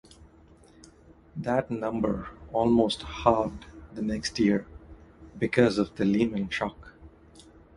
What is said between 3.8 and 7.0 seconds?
the next year because of the Lehman shock.